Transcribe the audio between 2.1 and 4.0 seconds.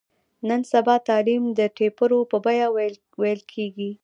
په بیه ویل کېږي.